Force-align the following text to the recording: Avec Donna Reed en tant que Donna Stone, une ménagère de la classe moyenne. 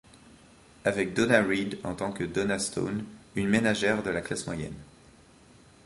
Avec 0.83 1.13
Donna 1.13 1.43
Reed 1.43 1.77
en 1.83 1.93
tant 1.93 2.11
que 2.11 2.23
Donna 2.23 2.57
Stone, 2.57 3.03
une 3.35 3.47
ménagère 3.47 4.01
de 4.01 4.09
la 4.09 4.21
classe 4.21 4.47
moyenne. 4.47 4.73